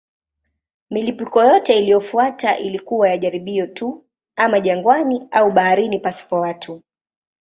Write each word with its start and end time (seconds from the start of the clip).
Milipuko 0.89 1.43
yote 1.43 1.77
iliyofuata 1.79 2.57
ilikuwa 2.57 3.09
ya 3.09 3.17
jaribio 3.17 3.67
tu, 3.67 4.05
ama 4.35 4.59
jangwani 4.59 5.27
au 5.31 5.51
baharini 5.51 5.99
pasipo 5.99 6.39
watu. 6.41 6.81